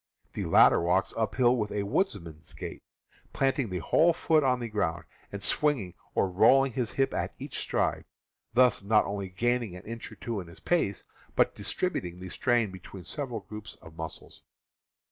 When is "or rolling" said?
6.15-6.71